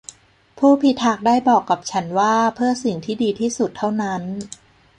[0.57, 4.23] ผู้พิทักษ์ได้บอกกับฉันว่าเพิ่อสิ่งที่ดีที่สุดเท่านั้น